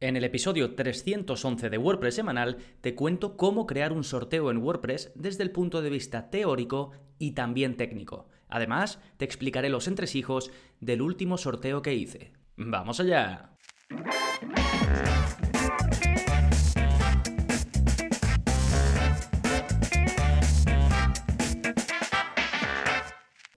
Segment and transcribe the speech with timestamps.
[0.00, 5.10] En el episodio 311 de WordPress semanal te cuento cómo crear un sorteo en WordPress
[5.16, 8.28] desde el punto de vista teórico y también técnico.
[8.48, 12.32] Además, te explicaré los entresijos del último sorteo que hice.
[12.56, 13.56] ¡Vamos allá!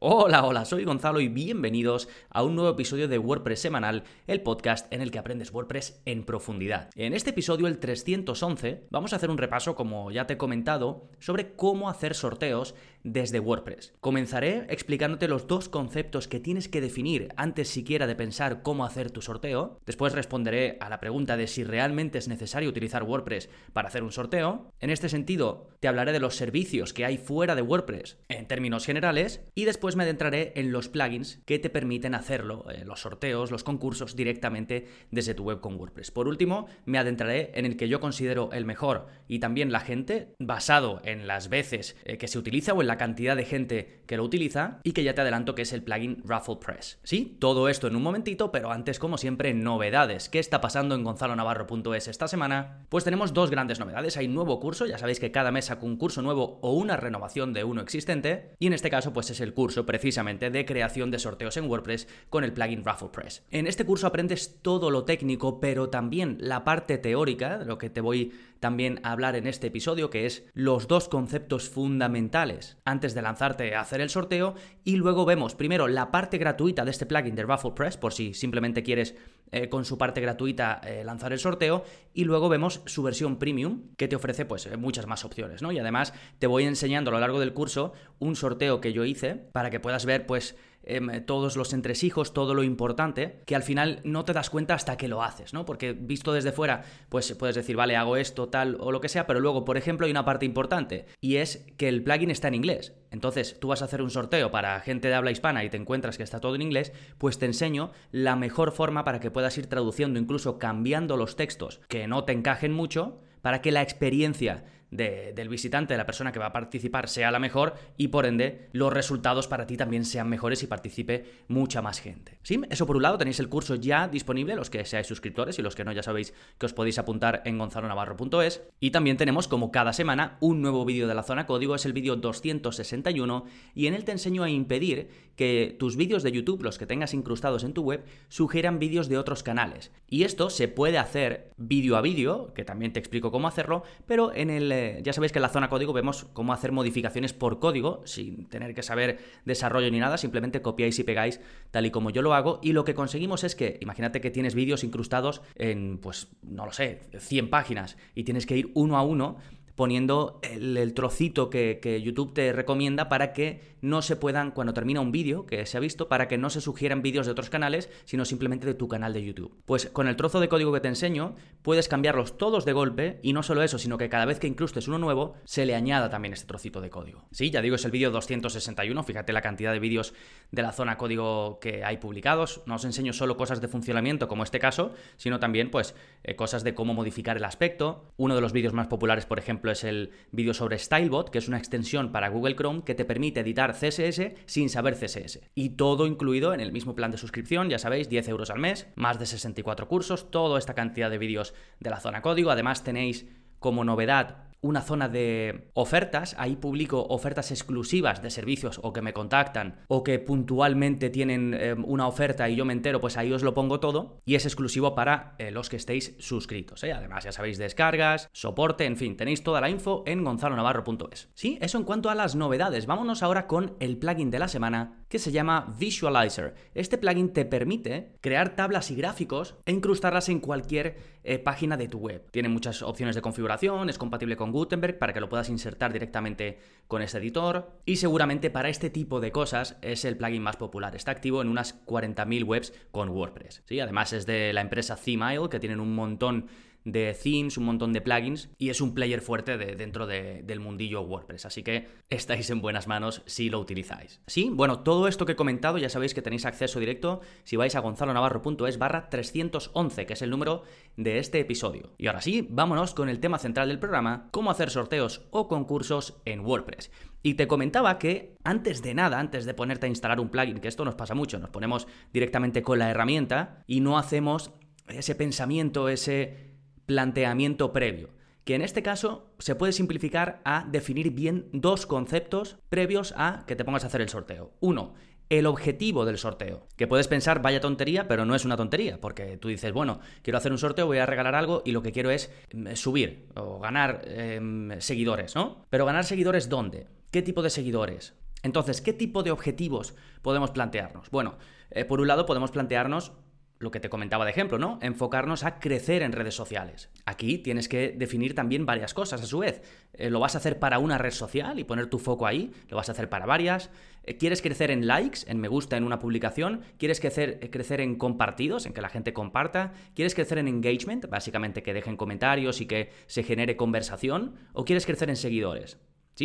[0.04, 4.92] Hola, hola, soy Gonzalo y bienvenidos a un nuevo episodio de WordPress semanal, el podcast
[4.92, 6.90] en el que aprendes WordPress en profundidad.
[6.96, 11.08] En este episodio, el 311, vamos a hacer un repaso, como ya te he comentado,
[11.20, 12.74] sobre cómo hacer sorteos
[13.04, 13.94] desde WordPress.
[14.00, 19.12] Comenzaré explicándote los dos conceptos que tienes que definir antes siquiera de pensar cómo hacer
[19.12, 19.80] tu sorteo.
[19.86, 24.12] Después responderé a la pregunta de si realmente es necesario utilizar WordPress para hacer un
[24.12, 24.72] sorteo.
[24.80, 28.86] En este sentido, te hablaré de los servicios que hay fuera de WordPress en términos
[28.86, 33.52] generales y después me adentraré en los plugins que te permiten hacerlo, eh, los sorteos,
[33.52, 36.12] los concursos directamente desde tu web con WordPress.
[36.12, 40.34] Por último, me adentraré en el que yo considero el mejor y también la gente,
[40.40, 44.18] basado en las veces eh, que se utiliza o en la cantidad de gente que
[44.18, 47.00] lo utiliza y que ya te adelanto que es el plugin Raffle Press.
[47.04, 50.28] Sí, todo esto en un momentito, pero antes como siempre novedades.
[50.28, 52.86] ¿Qué está pasando en gonzalonavarro.es esta semana?
[52.90, 54.18] Pues tenemos dos grandes novedades.
[54.18, 57.54] Hay nuevo curso, ya sabéis que cada mes saco un curso nuevo o una renovación
[57.54, 61.20] de uno existente y en este caso pues es el curso precisamente de creación de
[61.20, 63.46] sorteos en WordPress con el plugin RafflePress.
[63.52, 68.02] En este curso aprendes todo lo técnico, pero también la parte teórica, lo que te
[68.02, 73.76] voy también hablar en este episodio, que es los dos conceptos fundamentales antes de lanzarte
[73.76, 74.54] a hacer el sorteo
[74.84, 78.84] y luego vemos primero la parte gratuita de este plugin de RafflePress, por si simplemente
[78.84, 79.16] quieres
[79.52, 83.90] eh, con su parte gratuita eh, lanzar el sorteo y luego vemos su versión premium
[83.98, 85.72] que te ofrece pues eh, muchas más opciones, ¿no?
[85.72, 89.36] Y además te voy enseñando a lo largo del curso un sorteo que yo hice
[89.52, 94.02] para que puedas ver pues Em, todos los entresijos, todo lo importante, que al final
[94.04, 95.64] no te das cuenta hasta que lo haces, ¿no?
[95.64, 99.28] Porque visto desde fuera, pues puedes decir, vale, hago esto, tal o lo que sea,
[99.28, 102.56] pero luego, por ejemplo, hay una parte importante y es que el plugin está en
[102.56, 102.96] inglés.
[103.12, 106.18] Entonces, tú vas a hacer un sorteo para gente de habla hispana y te encuentras
[106.18, 109.68] que está todo en inglés, pues te enseño la mejor forma para que puedas ir
[109.68, 115.48] traduciendo, incluso cambiando los textos que no te encajen mucho, para que la experiencia del
[115.50, 118.92] visitante, de la persona que va a participar, sea la mejor y por ende los
[118.92, 122.38] resultados para ti también sean mejores y participe mucha más gente.
[122.44, 122.62] ¿Sí?
[122.70, 125.76] Eso por un lado, tenéis el curso ya disponible, los que seáis suscriptores y los
[125.76, 128.62] que no ya sabéis que os podéis apuntar en gonzalonavarro.es.
[128.80, 131.94] Y también tenemos como cada semana un nuevo vídeo de la zona código, es el
[131.94, 136.78] vídeo 261 y en él te enseño a impedir que tus vídeos de YouTube, los
[136.78, 139.92] que tengas incrustados en tu web, sugieran vídeos de otros canales.
[140.08, 144.34] Y esto se puede hacer vídeo a vídeo, que también te explico cómo hacerlo, pero
[144.34, 144.72] en el
[145.04, 148.74] ya sabéis que en la zona código vemos cómo hacer modificaciones por código, sin tener
[148.74, 151.40] que saber desarrollo ni nada, simplemente copiáis y pegáis
[151.72, 154.56] tal y como yo lo hago, y lo que conseguimos es que, imagínate que tienes
[154.56, 159.04] vídeos incrustados en, pues, no lo sé, 100 páginas, y tienes que ir uno a
[159.04, 159.38] uno
[159.82, 165.12] poniendo el, trocito que, YouTube te recomienda para que no se puedan, cuando termina un
[165.12, 168.24] vídeo que se ha visto, para que no se sugieran vídeos de otros canales, sino
[168.24, 169.60] simplemente de tu canal de YouTube.
[169.66, 171.34] Pues con el trozo de código que te enseño,
[171.64, 174.88] puedes cambiarlos todos de golpe y no solo eso, sino que cada vez que incrustes
[174.88, 177.26] uno nuevo, se le añada también este trocito de código.
[177.32, 180.14] Sí, ya digo, es el vídeo 261, fíjate la cantidad de vídeos
[180.52, 182.62] de la zona código que hay publicados.
[182.68, 186.64] No os enseño solo cosas de funcionamiento, como este caso, sino también pues eh, cosas
[186.64, 188.14] de cómo modificar el aspecto.
[188.18, 191.48] Uno de los vídeos más populares, por ejemplo, es el vídeo sobre Stylebot, que es
[191.48, 195.40] una extensión para Google Chrome que te permite editar CSS sin saber CSS.
[195.56, 198.88] Y todo incluido en el mismo plan de suscripción, ya sabéis, 10 euros al mes,
[198.96, 202.52] más de 64 cursos, toda esta cantidad de vídeos de la zona código.
[202.52, 203.26] Además tenéis
[203.60, 209.14] como novedad una zona de ofertas, ahí publico ofertas exclusivas de servicios o que me
[209.14, 213.44] contactan o que puntualmente tienen eh, una oferta y yo me entero, pues ahí os
[213.44, 216.84] lo pongo todo y es exclusivo para eh, los que estéis suscritos.
[216.84, 216.94] ¿eh?
[216.94, 221.30] Además, ya sabéis, descargas, soporte, en fin, tenéis toda la info en gonzalonavarro.es.
[221.34, 222.86] Sí, eso en cuanto a las novedades.
[222.86, 226.54] Vámonos ahora con el plugin de la semana que se llama Visualizer.
[226.76, 232.00] Este plugin te permite crear tablas y gráficos e incrustarlas en cualquier página de tu
[232.00, 232.32] web.
[232.32, 236.60] Tiene muchas opciones de configuración, es compatible con Gutenberg para que lo puedas insertar directamente
[236.88, 237.82] con este editor.
[237.86, 240.96] Y seguramente para este tipo de cosas es el plugin más popular.
[240.96, 243.64] Está activo en unas 40.000 webs con WordPress.
[243.66, 243.80] ¿sí?
[243.80, 246.48] Además es de la empresa Themile, que tienen un montón
[246.84, 251.02] de themes, un montón de plugins y es un player fuerte de, dentro del mundillo
[251.02, 251.46] WordPress.
[251.46, 254.22] Así que estáis en buenas manos si lo utilizáis.
[254.28, 257.76] Sí, bueno, todo esto que he comentado ya sabéis que tenéis acceso directo si vais
[257.76, 260.64] a gonzalonavarro.es barra 311, que es el número
[260.98, 261.94] de este episodio.
[261.98, 266.22] Y ahora sí, vámonos con el tema central del programa, cómo hacer sorteos o concursos
[266.26, 266.92] en WordPress.
[267.24, 270.68] Y te comentaba que antes de nada, antes de ponerte a instalar un plugin, que
[270.68, 274.52] esto nos pasa mucho, nos ponemos directamente con la herramienta y no hacemos
[274.88, 276.51] ese pensamiento, ese
[276.86, 278.10] planteamiento previo
[278.44, 283.56] que en este caso se puede simplificar a definir bien dos conceptos previos a que
[283.56, 284.52] te pongas a hacer el sorteo.
[284.60, 284.96] Uno,
[285.30, 286.68] el objetivo del sorteo.
[286.76, 290.38] Que puedes pensar, vaya tontería, pero no es una tontería, porque tú dices, bueno, quiero
[290.38, 293.60] hacer un sorteo, voy a regalar algo y lo que quiero es mm, subir o
[293.60, 295.66] ganar em, seguidores, ¿no?
[295.70, 296.88] Pero ganar seguidores ¿dónde?
[297.12, 298.14] ¿Qué tipo de seguidores?
[298.44, 301.10] Entonces, ¿qué tipo de objetivos podemos plantearnos?
[301.12, 301.38] Bueno,
[301.70, 303.14] eh, por un lado podemos plantearnos
[303.62, 304.80] lo que te comentaba de ejemplo, ¿no?
[304.82, 306.90] Enfocarnos a crecer en redes sociales.
[307.06, 309.62] Aquí tienes que definir también varias cosas a su vez.
[309.94, 312.52] Eh, ¿Lo vas a hacer para una red social y poner tu foco ahí?
[312.70, 313.70] ¿Lo vas a hacer para varias?
[314.04, 316.62] Eh, ¿Quieres crecer en likes, en me gusta en una publicación?
[316.78, 319.74] ¿Quieres crecer, crecer en compartidos, en que la gente comparta?
[319.94, 324.36] ¿Quieres crecer en engagement, básicamente que dejen comentarios y que se genere conversación?
[324.54, 325.78] ¿O quieres crecer en seguidores?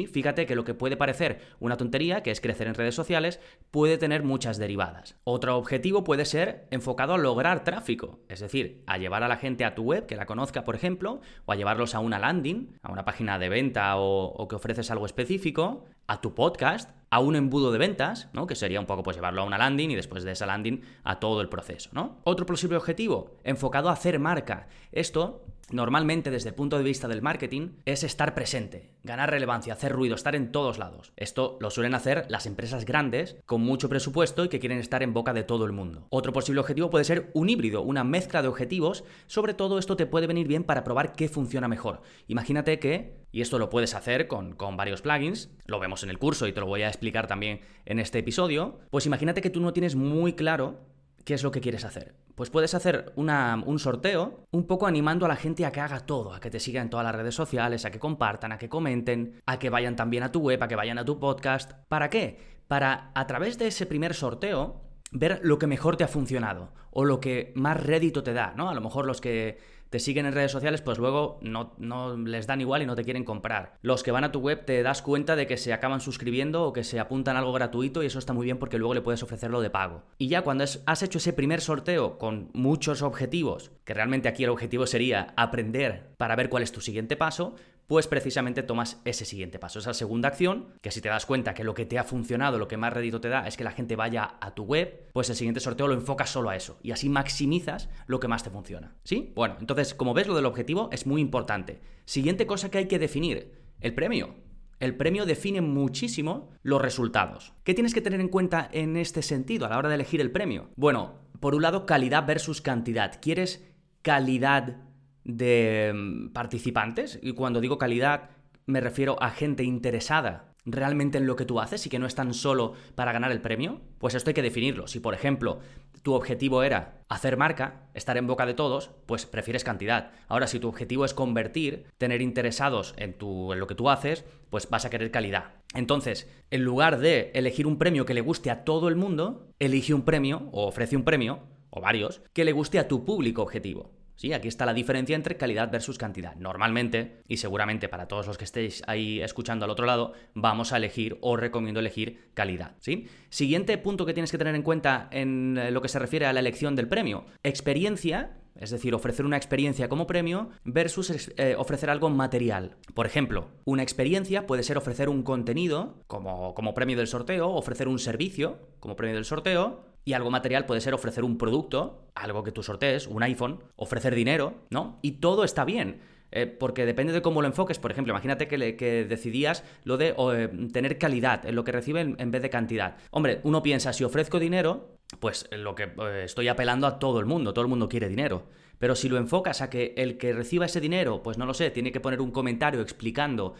[0.04, 3.40] Fíjate que lo que puede parecer una tontería, que es crecer en redes sociales,
[3.70, 5.16] puede tener muchas derivadas.
[5.24, 9.64] Otro objetivo puede ser enfocado a lograr tráfico, es decir, a llevar a la gente
[9.64, 12.92] a tu web, que la conozca, por ejemplo, o a llevarlos a una landing, a
[12.92, 17.36] una página de venta o, o que ofreces algo específico, a tu podcast, a un
[17.36, 18.46] embudo de ventas, ¿no?
[18.46, 21.18] Que sería un poco pues llevarlo a una landing y después de esa landing a
[21.18, 22.18] todo el proceso, ¿no?
[22.24, 24.68] Otro posible objetivo, enfocado a hacer marca.
[24.92, 29.92] Esto normalmente desde el punto de vista del marketing es estar presente, ganar relevancia, hacer
[29.92, 31.12] ruido, estar en todos lados.
[31.16, 35.12] Esto lo suelen hacer las empresas grandes con mucho presupuesto y que quieren estar en
[35.12, 36.06] boca de todo el mundo.
[36.10, 39.04] Otro posible objetivo puede ser un híbrido, una mezcla de objetivos.
[39.26, 42.02] Sobre todo esto te puede venir bien para probar qué funciona mejor.
[42.28, 46.18] Imagínate que y esto lo puedes hacer con, con, varios plugins, lo vemos en el
[46.18, 49.60] curso y te lo voy a explicar también en este episodio, pues imagínate que tú
[49.60, 50.80] no tienes muy claro
[51.24, 52.14] qué es lo que quieres hacer.
[52.36, 56.34] Pues puedes hacer un sorteo un poco animando a la gente a que haga todo,
[56.34, 59.40] a que te siga en todas las redes sociales, a que compartan, a que comenten,
[59.46, 61.72] a que vayan también a tu web, a que vayan a tu podcast.
[61.88, 62.38] ¿Para qué?
[62.68, 67.06] Para a través de ese primer sorteo ver lo que mejor te ha funcionado o
[67.06, 68.68] lo que más rédito te da, ¿no?
[68.68, 69.58] A lo mejor los que
[69.90, 73.04] te siguen en redes sociales, pues luego no, no, les dan igual y no te
[73.04, 73.74] quieren comprar.
[73.82, 76.72] Los que van a tu web te das cuenta de que se acaban suscribiendo o
[76.72, 79.60] que se apuntan algo gratuito y eso está muy bien porque luego le puedes ofrecerlo
[79.60, 80.02] de pago.
[80.18, 84.50] Y ya cuando has hecho ese primer sorteo con muchos objetivos, que realmente aquí el
[84.50, 87.54] objetivo sería aprender para ver cuál es tu siguiente paso,
[87.86, 91.64] pues precisamente tomas ese siguiente paso, esa segunda acción, que si te das cuenta que
[91.64, 93.96] lo que te ha funcionado, lo que más rédito te da es que la gente
[93.96, 97.08] vaya a tu web, pues el siguiente sorteo lo enfocas solo a eso y así
[97.08, 98.96] maximizas lo que más te funciona.
[99.04, 99.32] ¿Sí?
[99.34, 101.80] Bueno, entonces, como ves, lo del objetivo es muy importante.
[102.04, 104.34] Siguiente cosa que hay que definir, el premio.
[104.78, 107.54] El premio define muchísimo los resultados.
[107.64, 110.32] ¿Qué tienes que tener en cuenta en este sentido a la hora de elegir el
[110.32, 110.68] premio?
[110.76, 113.18] Bueno, por un lado, calidad versus cantidad.
[113.22, 113.64] ¿Quieres
[114.02, 114.76] calidad
[115.26, 118.30] de mm, participantes, y cuando digo calidad
[118.66, 122.16] me refiero a gente interesada realmente en lo que tú haces y que no es
[122.16, 124.88] tan solo para ganar el premio, pues esto hay que definirlo.
[124.88, 125.60] Si, por ejemplo,
[126.02, 130.10] tu objetivo era hacer marca, estar en boca de todos, pues prefieres cantidad.
[130.26, 134.24] Ahora, si tu objetivo es convertir, tener interesados en, tu, en lo que tú haces,
[134.50, 135.54] pues vas a querer calidad.
[135.74, 139.94] Entonces, en lugar de elegir un premio que le guste a todo el mundo, elige
[139.94, 143.95] un premio o ofrece un premio, o varios, que le guste a tu público objetivo.
[144.16, 146.34] Sí, aquí está la diferencia entre calidad versus cantidad.
[146.36, 150.78] Normalmente, y seguramente para todos los que estéis ahí escuchando al otro lado, vamos a
[150.78, 152.76] elegir o recomiendo elegir calidad.
[152.80, 153.08] ¿sí?
[153.28, 156.32] Siguiente punto que tienes que tener en cuenta en eh, lo que se refiere a
[156.32, 157.26] la elección del premio.
[157.42, 162.76] Experiencia es decir, ofrecer una experiencia como premio versus eh, ofrecer algo material.
[162.94, 167.86] Por ejemplo, una experiencia puede ser ofrecer un contenido como, como premio del sorteo, ofrecer
[167.86, 172.44] un servicio como premio del sorteo, y algo material puede ser ofrecer un producto, algo
[172.44, 175.00] que tú sortees, un iPhone, ofrecer dinero, ¿no?
[175.02, 176.00] Y todo está bien.
[176.30, 177.80] Eh, porque depende de cómo lo enfoques.
[177.80, 182.30] Por ejemplo, imagínate que, decidías lo de eh, tener calidad en lo que reciben en
[182.30, 182.98] vez de cantidad.
[183.10, 187.26] Hombre, uno piensa, si ofrezco dinero, pues lo que eh, estoy apelando a todo el
[187.26, 188.46] mundo, todo el mundo quiere dinero.
[188.78, 191.70] Pero si lo enfocas a que el que reciba ese dinero, pues no lo sé,
[191.70, 193.54] tiene que poner un comentario explicando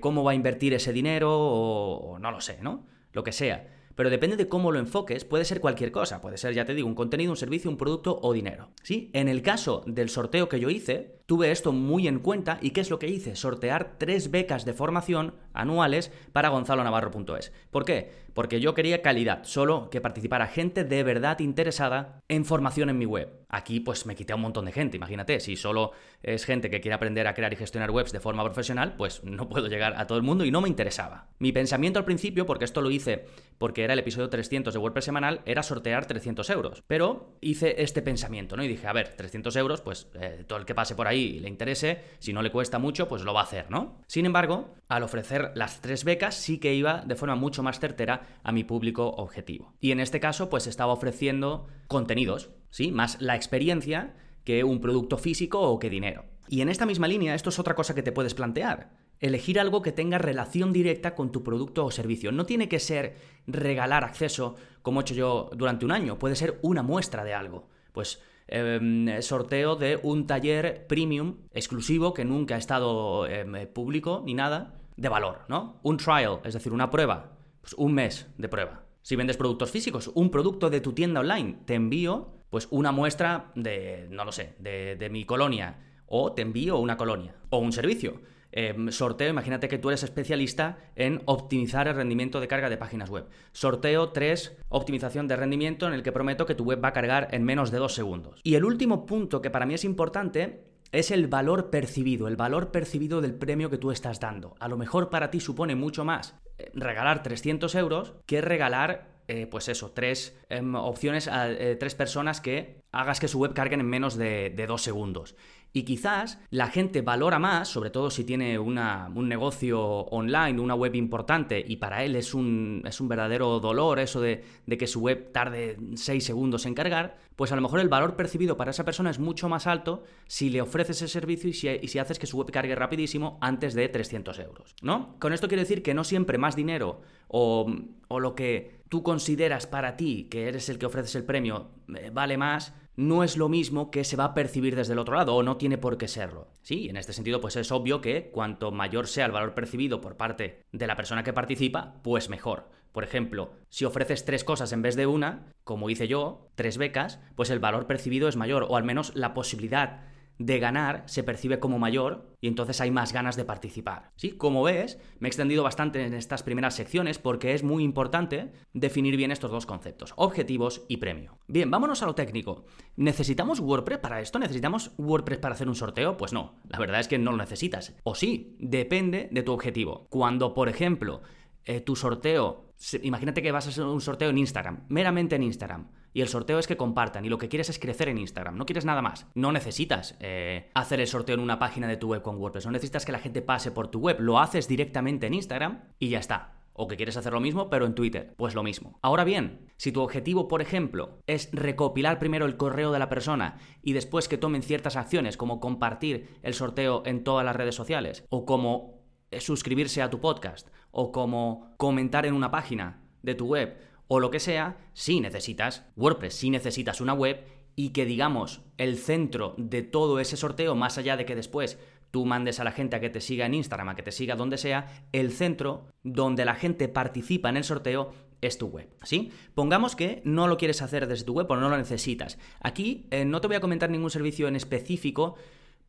[0.00, 2.88] cómo va a invertir ese dinero o no lo sé, ¿no?
[3.12, 6.54] Lo que sea pero depende de cómo lo enfoques, puede ser cualquier cosa, puede ser,
[6.54, 8.70] ya te digo, un contenido, un servicio, un producto o dinero.
[8.82, 9.10] ¿Sí?
[9.12, 12.80] En el caso del sorteo que yo hice, tuve esto muy en cuenta y ¿qué
[12.80, 13.36] es lo que hice?
[13.36, 17.52] Sortear tres becas de formación anuales para gonzalonavarro.es.
[17.70, 18.10] ¿Por qué?
[18.34, 23.06] Porque yo quería calidad, solo que participara gente de verdad interesada en formación en mi
[23.06, 23.28] web.
[23.48, 26.80] Aquí pues me quité a un montón de gente, imagínate, si solo es gente que
[26.80, 30.06] quiere aprender a crear y gestionar webs de forma profesional, pues no puedo llegar a
[30.08, 31.28] todo el mundo y no me interesaba.
[31.38, 33.26] Mi pensamiento al principio, porque esto lo hice
[33.58, 36.82] porque era el episodio 300 de WordPress semanal, era sortear 300 euros.
[36.86, 38.64] Pero hice este pensamiento, ¿no?
[38.64, 41.40] Y dije, a ver, 300 euros, pues eh, todo el que pase por ahí ahí
[41.40, 44.00] le interese, si no le cuesta mucho, pues lo va a hacer, ¿no?
[44.06, 48.22] Sin embargo, al ofrecer las tres becas sí que iba de forma mucho más certera
[48.42, 49.74] a mi público objetivo.
[49.80, 52.90] Y en este caso, pues estaba ofreciendo contenidos, ¿sí?
[52.90, 56.24] Más la experiencia que un producto físico o que dinero.
[56.48, 58.90] Y en esta misma línea, esto es otra cosa que te puedes plantear.
[59.20, 62.32] Elegir algo que tenga relación directa con tu producto o servicio.
[62.32, 66.58] No tiene que ser regalar acceso como he hecho yo durante un año, puede ser
[66.62, 67.68] una muestra de algo.
[67.92, 74.34] Pues em, sorteo de un taller premium exclusivo que nunca ha estado em, público ni
[74.34, 75.80] nada, de valor, ¿no?
[75.82, 78.84] Un trial, es decir, una prueba, pues un mes de prueba.
[79.02, 83.52] Si vendes productos físicos, un producto de tu tienda online, te envío pues una muestra
[83.54, 87.72] de, no lo sé, de, de mi colonia, o te envío una colonia, o un
[87.72, 88.20] servicio.
[88.52, 93.10] Em, sorteo, imagínate que tú eres especialista en optimizar el rendimiento de carga de páginas
[93.10, 93.26] web.
[93.52, 97.28] Sorteo 3, optimización de rendimiento en el que prometo que tu web va a cargar
[97.32, 98.40] en menos de dos segundos.
[98.42, 102.72] Y el último punto que para mí es importante es el valor percibido, el valor
[102.72, 104.56] percibido del premio que tú estás dando.
[104.58, 109.46] A lo mejor para ti supone mucho más eh, regalar 300 euros que regalar eh,
[109.46, 113.78] pues eso, tres em, opciones a eh, tres personas que hagas que su web carguen
[113.78, 115.36] en menos de, de dos segundos.
[115.72, 120.94] Y quizás la gente valora más, sobre todo si tiene un negocio online, una web
[120.96, 125.00] importante, y para él es un, es un verdadero dolor eso de, de, que su
[125.00, 128.84] web tarde 6 segundos en cargar, pues a lo mejor el valor percibido para esa
[128.84, 132.18] persona es mucho más alto si le ofreces ese servicio y si, y si haces
[132.18, 135.16] que su web cargue rapidísimo antes de 300 euros, ¿no?
[135.20, 137.72] Con esto quiero decir que no siempre más dinero o,
[138.08, 142.10] o lo que tú consideras para ti, que eres el que ofreces el premio, eh,
[142.12, 145.34] vale más, no es lo mismo que se va a percibir desde el otro lado,
[145.34, 146.48] o no tiene por qué serlo.
[146.60, 150.18] Sí, en este sentido, pues es obvio que cuanto mayor sea el valor percibido por
[150.18, 152.68] parte de la persona que participa, pues mejor.
[152.92, 157.20] Por ejemplo, si ofreces tres cosas en vez de una, como hice yo, tres becas,
[157.36, 160.02] pues el valor percibido es mayor, o al menos la posibilidad
[160.40, 164.10] de ganar se percibe como mayor y entonces hay más ganas de participar.
[164.16, 164.30] ¿Sí?
[164.32, 169.18] Como ves, me he extendido bastante en estas primeras secciones porque es muy importante definir
[169.18, 171.38] bien estos dos conceptos, objetivos y premio.
[171.46, 172.64] Bien, vámonos a lo técnico.
[172.96, 174.38] ¿Necesitamos WordPress para esto?
[174.38, 176.16] ¿Necesitamos WordPress para hacer un sorteo?
[176.16, 177.94] Pues no, la verdad es que no lo necesitas.
[178.02, 180.06] O sí, depende de tu objetivo.
[180.08, 181.20] Cuando, por ejemplo,
[181.66, 185.88] eh, tu sorteo, imagínate que vas a hacer un sorteo en Instagram, meramente en Instagram
[186.12, 188.66] y el sorteo es que compartan y lo que quieres es crecer en Instagram, no
[188.66, 189.26] quieres nada más.
[189.34, 192.72] No necesitas eh, hacer el sorteo en una página de tu web con WordPress, no
[192.72, 196.18] necesitas que la gente pase por tu web, lo haces directamente en Instagram y ya
[196.18, 196.56] está.
[196.72, 198.98] O que quieres hacer lo mismo, pero en Twitter, pues lo mismo.
[199.02, 203.58] Ahora bien, si tu objetivo, por ejemplo, es recopilar primero el correo de la persona
[203.82, 208.24] y después que tomen ciertas acciones como compartir el sorteo en todas las redes sociales,
[208.30, 213.46] o como eh, suscribirse a tu podcast, o como comentar en una página de tu
[213.46, 213.76] web,
[214.12, 217.44] o lo que sea, sí necesitas WordPress, sí necesitas una web
[217.76, 221.78] y que digamos el centro de todo ese sorteo, más allá de que después
[222.10, 224.34] tú mandes a la gente a que te siga en Instagram, a que te siga
[224.34, 229.30] donde sea, el centro donde la gente participa en el sorteo es tu web, ¿sí?
[229.54, 232.36] Pongamos que no lo quieres hacer desde tu web o no lo necesitas.
[232.60, 235.36] Aquí eh, no te voy a comentar ningún servicio en específico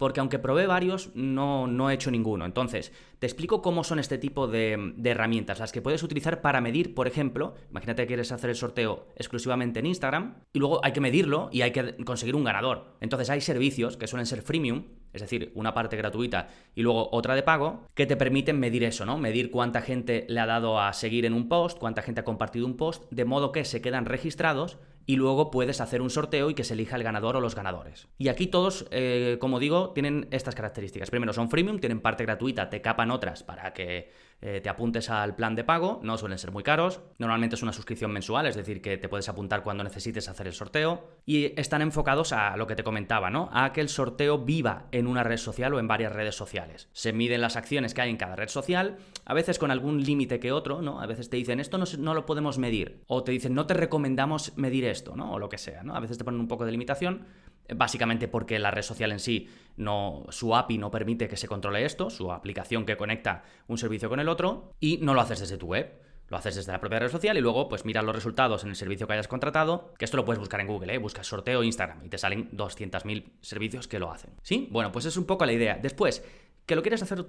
[0.02, 2.44] porque aunque probé varios, no, no, he hecho ninguno.
[2.44, 6.60] Entonces, te explico cómo son este tipo de, de, herramientas, las que puedes utilizar para
[6.60, 10.92] medir, por ejemplo, imagínate que quieres hacer el sorteo exclusivamente en Instagram, y luego hay
[10.92, 12.96] que medirlo y hay que conseguir un ganador.
[13.00, 17.36] Entonces hay servicios que suelen ser freemium, es decir, una parte gratuita y luego otra
[17.36, 19.20] de pago, que te permiten medir eso, ¿no?
[19.20, 22.66] Medir cuánta gente le ha dado a seguir en un post, cuánta gente ha compartido
[22.66, 26.54] un post, de modo que se quedan registrados y luego puedes hacer un sorteo y
[26.54, 28.08] que se elija el ganador o los ganadores.
[28.18, 31.10] Y aquí todos, eh, como digo, tienen estas características.
[31.10, 35.36] Primero, son freemium, tienen parte gratuita, te capan otras para que eh, te apuntes al
[35.36, 38.82] plan de pago, no suelen ser muy caros, normalmente es una suscripción mensual, es decir,
[38.82, 42.76] que te puedes apuntar cuando necesites hacer el sorteo, y están enfocados a lo que
[42.76, 43.50] te comentaba, ¿no?
[43.54, 46.90] A que el sorteo viva en una red social o en varias redes sociales.
[46.92, 50.40] Se miden las acciones que hay en cada red social, a veces con algún límite
[50.40, 51.02] que otro, ¿no?
[51.02, 53.76] A veces te dicen, esto no, no lo podemos medir, o te dicen, no te
[53.76, 55.34] recomendamos medir esto, ¿no?
[55.34, 55.96] O lo que sea, ¿no?
[55.96, 57.28] A veces te ponen un poco de limitación,
[57.76, 61.86] básicamente porque la red social en sí, no, su API no permite que se controle
[61.86, 65.58] esto, su aplicación que conecta un servicio con el otro, y no lo haces desde
[65.58, 66.00] tu web.
[66.28, 68.78] Lo haces desde la propia red social y luego pues miras los resultados en el
[68.78, 70.98] servicio que hayas contratado, que esto lo puedes buscar en Google, ¿eh?
[70.98, 74.32] buscas sorteo Instagram y te salen 200.000 servicios que lo hacen.
[74.42, 74.70] ¿Sí?
[74.72, 75.78] Bueno, pues es un poco la idea.
[75.82, 76.24] Después,
[76.66, 77.26] que lo quieres hacer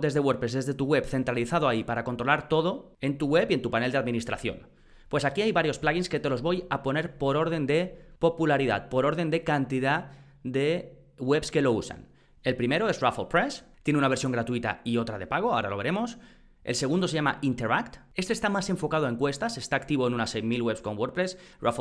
[0.00, 3.62] desde WordPress, desde tu web, centralizado ahí para controlar todo en tu web y en
[3.62, 4.66] tu panel de administración.
[5.12, 8.88] Pues aquí hay varios plugins que te los voy a poner por orden de popularidad,
[8.88, 12.08] por orden de cantidad de webs que lo usan.
[12.42, 16.16] El primero es RufflePress, tiene una versión gratuita y otra de pago, ahora lo veremos.
[16.64, 17.98] El segundo se llama Interact.
[18.14, 21.36] Este está más enfocado a encuestas, está activo en unas 6.000 webs con WordPress.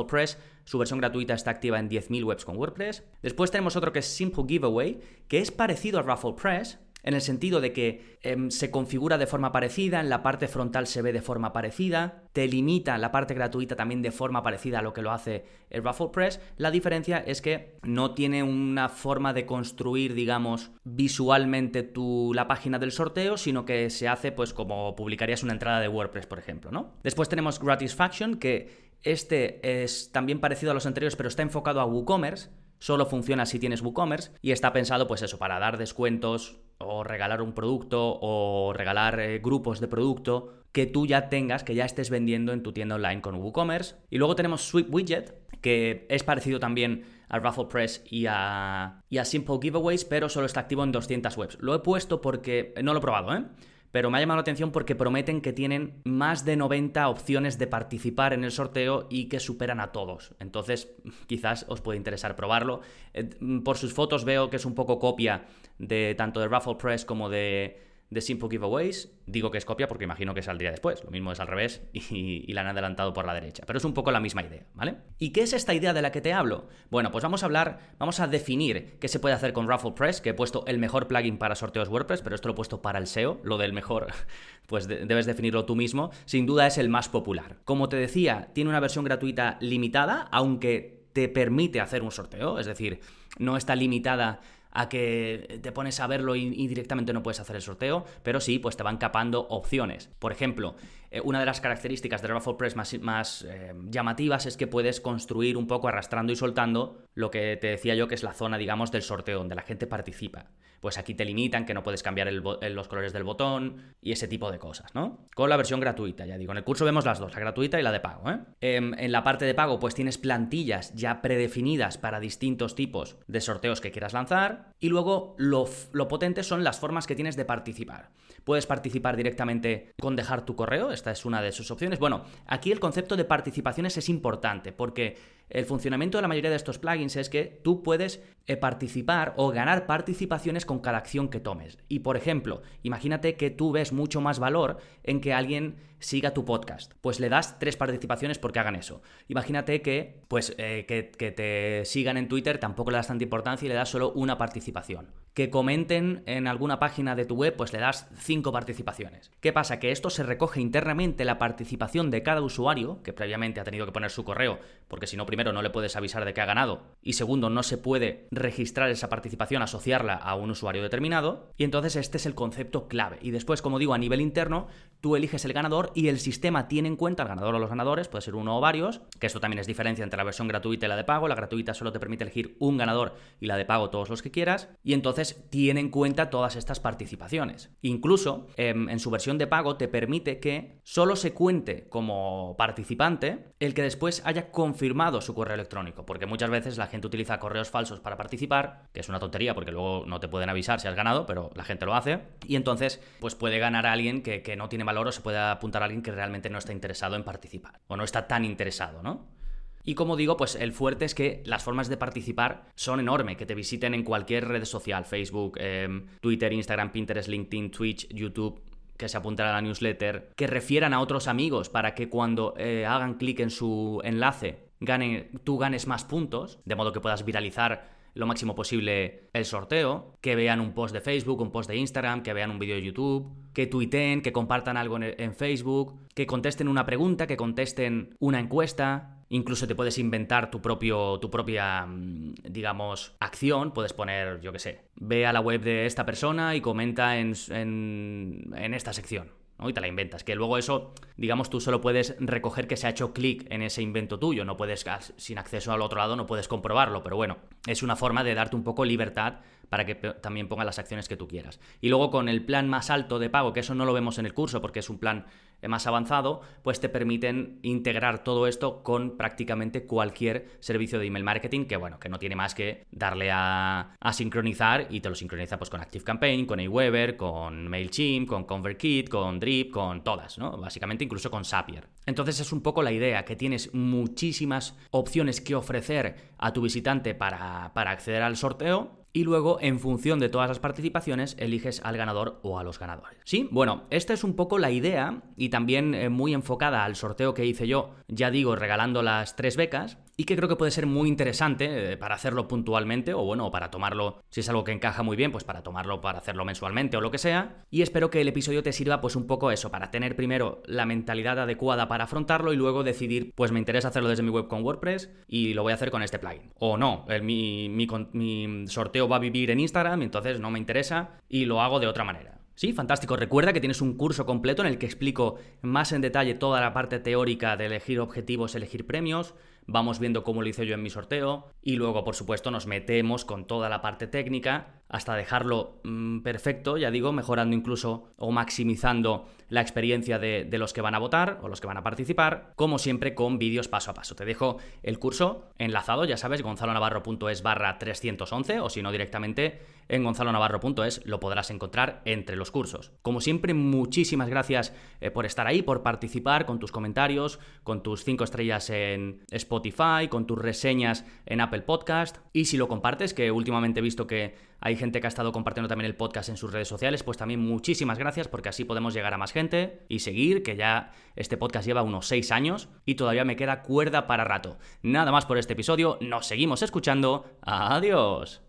[0.09, 3.05] Press, su versión gratuita está activa en 10.000 webs con WordPress.
[3.21, 7.61] Después tenemos otro que es Simple Giveaway, que es parecido a Press en el sentido
[7.61, 11.21] de que em, se configura de forma parecida, en la parte frontal se ve de
[11.21, 15.11] forma parecida, te limita la parte gratuita también de forma parecida a lo que lo
[15.11, 16.39] hace el Raffle Press.
[16.57, 22.79] La diferencia es que no tiene una forma de construir, digamos, visualmente tu, la página
[22.79, 26.71] del sorteo, sino que se hace pues como publicarías una entrada de WordPress, por ejemplo,
[26.71, 26.93] ¿no?
[27.03, 31.85] Después tenemos Gratisfaction, que este es también parecido a los anteriores, pero está enfocado a
[31.85, 32.49] WooCommerce.
[32.81, 37.43] Solo funciona si tienes WooCommerce y está pensado, pues eso, para dar descuentos o regalar
[37.43, 42.09] un producto o regalar eh, grupos de producto que tú ya tengas, que ya estés
[42.09, 43.97] vendiendo en tu tienda online con WooCommerce.
[44.09, 49.19] Y luego tenemos Sweep Widget, que es parecido también a Raffle Press y a, y
[49.19, 51.57] a Simple Giveaways, pero solo está activo en 200 webs.
[51.61, 53.45] Lo he puesto porque no lo he probado, ¿eh?
[53.91, 57.67] Pero me ha llamado la atención porque prometen que tienen más de 90 opciones de
[57.67, 60.33] participar en el sorteo y que superan a todos.
[60.39, 60.93] Entonces,
[61.27, 62.81] quizás os puede interesar probarlo.
[63.13, 63.29] Eh,
[63.63, 65.45] por sus fotos veo que es un poco copia
[65.77, 70.03] de tanto de Raffle Press como de de Simple Giveaways, digo que es copia porque
[70.03, 71.01] imagino que saldría después.
[71.03, 73.63] Lo mismo es al revés y, la han adelantado por la derecha.
[73.65, 74.97] Pero es un poco la misma idea, ¿vale?
[75.17, 76.67] ¿Y qué es esta idea de la que te hablo?
[76.89, 80.19] Bueno, pues vamos a hablar, vamos a definir qué se puede hacer con Raffle Press,
[80.19, 82.99] que he puesto el mejor plugin para sorteos WordPress, pero esto lo he puesto para
[82.99, 83.39] el SEO.
[83.43, 84.07] Lo del mejor,
[84.67, 86.11] pues debes definirlo tú mismo.
[86.25, 87.59] Sin duda es el más popular.
[87.63, 92.65] Como te decía, tiene una versión gratuita limitada, aunque te permite hacer un sorteo, es
[92.65, 92.99] decir,
[93.37, 94.41] no está limitada
[94.71, 98.59] a que te pones a verlo y, directamente no puedes hacer el sorteo, pero sí,
[98.59, 100.09] pues te van capando opciones.
[100.19, 100.75] Por ejemplo,
[101.11, 105.57] eh, una de las características de Raffle Press más, eh, llamativas es que puedes construir
[105.57, 108.91] un poco arrastrando y soltando lo que te decía yo que es la zona, digamos,
[108.91, 110.47] del sorteo, donde la gente participa
[110.81, 114.51] pues aquí te limitan que no puedes cambiar los colores del botón y ese tipo
[114.51, 115.29] de cosas, ¿no?
[115.35, 117.83] Con la versión gratuita, ya digo, en el curso vemos las dos, la gratuita y
[117.83, 118.39] la de pago, ¿eh?
[118.61, 123.41] em, en la parte de pago, pues tienes plantillas ya predefinidas para distintos tipos de
[123.41, 125.67] sorteos que quieras lanzar y luego lo,
[126.07, 128.09] potente son las formas que tienes de participar.
[128.43, 131.97] Puedes participar directamente con dejar tu correo, esta es una de sus opciones.
[131.97, 135.17] Bueno, aquí el concepto de participaciones es importante porque
[135.51, 139.49] el funcionamiento de la mayoría de estos plugins es que tú puedes eh, participar o
[139.51, 141.77] ganar participaciones con cada acción que tomes.
[141.87, 146.45] Y por ejemplo, imagínate que tú ves mucho más valor en que alguien siga tu
[146.45, 146.93] podcast.
[147.01, 149.01] Pues le das tres participaciones porque hagan eso.
[149.27, 153.65] Imagínate que, pues, eh, que, que te sigan en Twitter, tampoco le das tanta importancia
[153.65, 157.71] y le das solo una participación que comenten en alguna página de tu web, pues
[157.71, 159.31] le das 5 participaciones.
[159.39, 159.79] ¿Qué pasa?
[159.79, 163.93] Que esto se recoge internamente la participación de cada usuario, que previamente ha tenido que
[163.93, 164.59] poner su correo,
[164.89, 167.63] porque si no, primero no le puedes avisar de que ha ganado, y segundo, no
[167.63, 172.35] se puede registrar esa participación, asociarla a un usuario determinado, y entonces este es el
[172.35, 173.17] concepto clave.
[173.21, 174.67] Y después, como digo, a nivel interno,
[175.01, 178.07] tú eliges el ganador y el sistema tiene en cuenta el ganador o los ganadores,
[178.07, 180.89] puede ser uno o varios, que esto también es diferencia entre la versión gratuita y
[180.89, 183.89] la de pago, la gratuita solo te permite elegir un ganador y la de pago
[183.89, 187.71] todos los que quieras, y entonces tiene en cuenta todas estas participaciones.
[187.81, 193.51] Incluso em, en, su versión de pago te permite que solo se cuente como participante
[193.59, 197.69] el que después haya confirmado su correo electrónico, porque muchas veces la gente utiliza correos
[197.69, 200.95] falsos para participar, que es una tontería porque luego no te pueden avisar si has
[200.95, 204.55] ganado, pero la gente lo hace, y entonces pues puede ganar a alguien que, que
[204.55, 207.23] no tiene valor o se puede apuntar a alguien que realmente no está interesado en
[207.23, 209.41] participar, o no está tan interesado, ¿no?
[209.83, 213.45] Y como digo, pues el fuerte es que las formas de participar son enormes, que
[213.45, 218.61] te visiten en cualquier red social, Facebook, em, Twitter, Instagram, Pinterest, LinkedIn, Twitch, YouTube,
[218.97, 222.85] que se apunten a la newsletter, que refieran a otros amigos para que cuando eh,
[222.85, 228.01] hagan clic en su enlace gane, tú ganes más puntos, de modo que puedas viralizar
[228.13, 232.23] lo máximo posible el sorteo, que vean un post de Facebook, un post de Instagram,
[232.23, 236.67] que vean un vídeo de YouTube, que tuiteen, que compartan algo en Facebook, que contesten
[236.67, 242.33] una pregunta, que contesten una encuesta, Incluso te puedes inventar tu, propio, tu propia, mm,
[242.49, 243.71] digamos, acción.
[243.71, 247.33] Puedes poner, yo qué sé, ve a la web de esta persona y comenta en,
[247.49, 249.31] en, esta sección.
[249.67, 250.23] Y te la inventas.
[250.23, 253.81] Que luego eso, digamos, tú solo puedes recoger que se ha hecho clic en ese
[253.81, 254.45] invento tuyo.
[254.45, 254.85] No puedes,
[255.17, 257.03] sin acceso al otro lado, no puedes comprobarlo.
[257.03, 260.79] Pero bueno, es una forma de darte un poco libertad para que también ponga las
[260.79, 261.61] acciones que tú quieras.
[261.79, 264.25] Y luego con el plan más alto de pago, que eso no lo vemos en
[264.25, 265.25] el curso porque es un plan
[265.67, 271.65] más avanzado, pues te permiten integrar todo esto con prácticamente cualquier servicio de email marketing
[271.65, 275.69] que, bueno, que no tiene más que darle a, sincronizar y te lo sincroniza pues
[275.69, 280.57] con ActiveCampaign, con Aweber, con MailChimp, con ConvertKit, con Drip, con todas, ¿no?
[280.57, 281.87] Básicamente incluso con Zapier.
[282.05, 287.15] Entonces es un poco la idea, que tienes muchísimas opciones que ofrecer a tu visitante
[287.15, 291.97] para, para acceder al sorteo y luego en función de todas las participaciones eliges al
[291.97, 293.19] ganador o a los ganadores.
[293.25, 293.47] ¿Sí?
[293.51, 297.45] Bueno, esta es un poco la idea y también eh, muy enfocada al sorteo que
[297.45, 301.09] hice yo, ya digo, regalando las tres becas y que creo que puede ser muy
[301.09, 305.17] interesante eh, para hacerlo puntualmente o bueno, para tomarlo, si es algo que encaja muy
[305.17, 307.63] bien, pues para tomarlo, para hacerlo mensualmente o lo que sea.
[307.69, 310.85] Y espero que el episodio te sirva pues un poco eso, para tener primero la
[310.85, 314.63] mentalidad adecuada para afrontarlo y luego decidir, pues me interesa hacerlo desde mi web con
[314.63, 316.51] WordPress y lo voy a hacer con este plugin.
[316.59, 321.17] O no, mi, mi, mi sorteo va a vivir en Instagram, entonces no me interesa
[321.29, 322.41] y lo hago de otra manera.
[322.61, 323.15] Sí, fantástico.
[323.15, 326.73] Recuerda que tienes un curso completo en el que explico más en detalle toda la
[326.73, 329.33] parte teórica de elegir objetivos, elegir premios,
[329.67, 333.25] vamos viendo cómo lo hice yo en mi sorteo y luego, por supuesto, nos metemos
[333.25, 339.25] con toda la parte técnica hasta dejarlo mm, perfecto, ya digo, mejorando incluso o maximizando
[339.47, 342.77] la experiencia de, los que van a votar o los que van a participar, como
[342.77, 344.15] siempre con vídeos paso a paso.
[344.15, 350.03] Te dejo el curso enlazado, ya sabes, gonzalonavarro.es barra 311 o si no directamente en
[350.03, 352.91] gonzalonavarro.es lo podrás encontrar entre los cursos.
[353.01, 358.03] Como siempre, muchísimas gracias eh, por estar ahí, por participar con tus comentarios, con tus
[358.03, 363.31] 5 estrellas en Spotify, con tus reseñas en Apple Podcast y si lo compartes, que
[363.31, 366.53] últimamente he visto que hay gente que ha estado compartiendo también el podcast en sus
[366.53, 370.43] redes sociales, pues también muchísimas gracias porque así podemos llegar a más gente y seguir,
[370.43, 374.59] que ya este podcast lleva unos 6 años y todavía me queda cuerda para rato.
[374.83, 377.25] Nada más por este episodio, nos seguimos escuchando.
[377.41, 378.41] Adiós.